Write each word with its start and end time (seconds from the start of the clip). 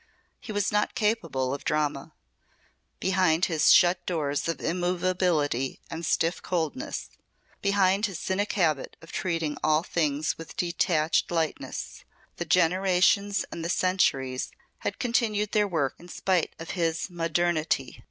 He 0.39 0.51
was 0.51 0.71
not 0.71 0.95
capable 0.95 1.53
of 1.53 1.63
drama. 1.63 2.13
Behind 2.99 3.45
his 3.45 3.71
shut 3.71 4.03
doors 4.07 4.47
of 4.47 4.59
immovability 4.59 5.79
and 5.91 6.03
stiff 6.03 6.41
coldness, 6.41 7.11
behind 7.61 8.07
his 8.07 8.17
cynic 8.17 8.53
habit 8.53 8.97
of 9.03 9.11
treating 9.11 9.57
all 9.63 9.83
things 9.83 10.39
with 10.39 10.57
detached 10.57 11.29
lightness, 11.29 12.03
the 12.37 12.45
generations 12.45 13.45
and 13.51 13.63
the 13.63 13.69
centuries 13.69 14.49
had 14.79 14.97
continued 14.97 15.51
their 15.51 15.67
work 15.67 15.93
in 15.99 16.07
spite 16.07 16.55
of 16.57 16.71
his 16.71 17.07
modernity. 17.11 17.99